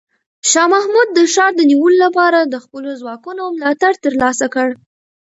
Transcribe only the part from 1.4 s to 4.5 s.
د نیولو لپاره د خپلو ځواکونو ملاتړ ترلاسه